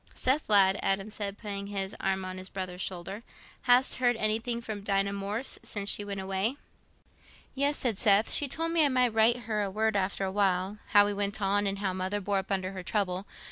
"Seth, 0.15 0.49
lad," 0.49 0.79
Adam 0.81 1.11
said, 1.11 1.37
putting 1.37 1.67
his 1.67 1.95
arm 1.99 2.25
on 2.25 2.39
his 2.39 2.49
brother's 2.49 2.81
shoulder, 2.81 3.21
"hast 3.69 3.99
heard 4.01 4.15
anything 4.17 4.59
from 4.59 4.81
Dinah 4.81 5.13
Morris 5.13 5.59
since 5.61 5.91
she 5.91 6.03
went 6.03 6.19
away?" 6.19 6.57
"Yes," 7.53 7.77
said 7.77 7.99
Seth. 7.99 8.31
"She 8.33 8.47
told 8.47 8.71
me 8.71 8.83
I 8.83 8.89
might 8.89 9.13
write 9.13 9.41
her 9.41 9.69
word 9.69 9.95
after 9.95 10.25
a 10.25 10.31
while, 10.31 10.79
how 10.87 11.05
we 11.05 11.13
went 11.13 11.39
on, 11.39 11.67
and 11.67 11.77
how 11.77 11.93
mother 11.93 12.19
bore 12.19 12.39
up 12.39 12.51
under 12.51 12.71
her 12.71 12.81
trouble. 12.81 13.27